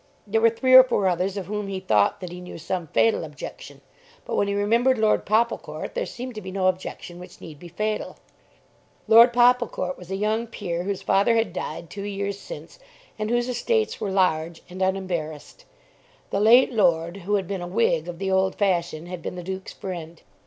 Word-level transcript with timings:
There 0.25 0.41
were 0.41 0.49
three 0.49 0.73
or 0.73 0.81
four 0.83 1.07
others 1.07 1.37
of 1.37 1.45
whom 1.45 1.67
he 1.67 1.79
thought 1.79 2.21
that 2.21 2.31
he 2.31 2.41
knew 2.41 2.57
some 2.57 2.87
fatal 2.87 3.23
objection. 3.23 3.81
But 4.25 4.35
when 4.35 4.47
he 4.47 4.55
remembered 4.55 4.97
Lord 4.97 5.27
Popplecourt 5.27 5.93
there 5.93 6.07
seemed 6.07 6.33
to 6.33 6.41
be 6.41 6.51
no 6.51 6.65
objection 6.65 7.19
which 7.19 7.39
need 7.39 7.59
be 7.59 7.67
fatal. 7.67 8.17
Lord 9.07 9.31
Popplecourt 9.31 9.99
was 9.99 10.09
a 10.09 10.15
young 10.15 10.47
peer 10.47 10.81
whose 10.85 11.03
father 11.03 11.35
had 11.35 11.53
died 11.53 11.91
two 11.91 12.01
years 12.01 12.39
since 12.39 12.79
and 13.19 13.29
whose 13.29 13.47
estates 13.47 14.01
were 14.01 14.09
large 14.09 14.63
and 14.67 14.81
unembarrassed. 14.81 15.65
The 16.31 16.39
late 16.39 16.73
lord, 16.73 17.17
who 17.17 17.35
had 17.35 17.47
been 17.47 17.61
a 17.61 17.67
Whig 17.67 18.07
of 18.07 18.17
the 18.17 18.31
old 18.31 18.55
fashion, 18.55 19.05
had 19.05 19.21
been 19.21 19.35
the 19.35 19.43
Duke's 19.43 19.73
friend. 19.73 20.19